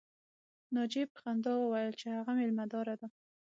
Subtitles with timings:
[0.75, 3.07] ناجیې په خندا وویل چې هغه مېلمه داره ده